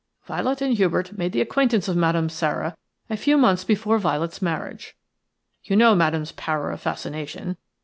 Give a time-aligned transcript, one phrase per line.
[0.25, 2.75] "Violet and Hubert made the acquaintance of Madame Sara
[3.07, 4.95] a few months before Violet's marriage.
[5.63, 7.55] You know Madame's power of fascination.